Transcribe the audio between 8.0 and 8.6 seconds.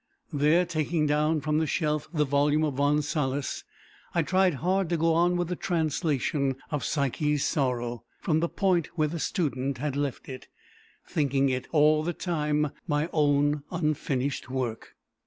from the